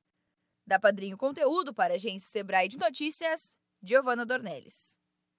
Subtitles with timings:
[0.66, 4.98] Da Padrinho Conteúdo para a agência Sebrae de Notícias, Giovana Dornelles.